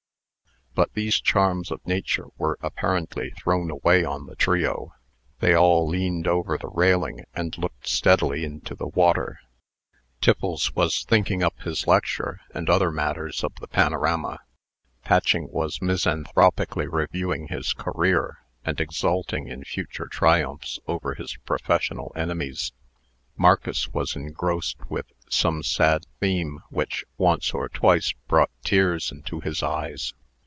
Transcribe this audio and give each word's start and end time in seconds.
But 0.73 0.93
these 0.93 1.19
charms 1.19 1.69
of 1.69 1.85
nature 1.85 2.27
were 2.37 2.57
apparently 2.61 3.31
thrown 3.31 3.69
away 3.69 4.05
on 4.05 4.25
the 4.25 4.37
trio. 4.37 4.93
They 5.41 5.53
all 5.53 5.85
leaned 5.85 6.29
over 6.29 6.57
the 6.57 6.69
railing, 6.69 7.25
and, 7.35 7.55
looked 7.57 7.89
steadily 7.89 8.45
into 8.45 8.73
the 8.73 8.87
water. 8.87 9.41
Times 10.21 10.73
was 10.73 11.03
thinking 11.03 11.43
up 11.43 11.59
his 11.59 11.87
lecture, 11.87 12.39
and 12.55 12.69
other 12.69 12.89
matters 12.89 13.43
of 13.43 13.53
the 13.55 13.67
panorama. 13.67 14.39
Patching 15.03 15.49
was 15.51 15.79
misanthropically 15.81 16.87
reviewing 16.89 17.49
his 17.49 17.73
career, 17.73 18.37
and 18.63 18.79
exulting 18.79 19.49
in 19.49 19.65
future 19.65 20.07
triumphs 20.07 20.79
over 20.87 21.15
his 21.15 21.35
professional 21.45 22.13
enemies. 22.15 22.71
Marcus 23.35 23.89
was 23.89 24.15
engrossed 24.15 24.89
with 24.89 25.11
some 25.29 25.63
sad 25.63 26.05
theme 26.21 26.59
which, 26.69 27.03
once 27.17 27.53
or 27.53 27.67
twice, 27.67 28.13
brought 28.29 28.51
tears 28.63 29.11
into 29.11 29.41
his 29.41 29.61
eyes. 29.61 30.13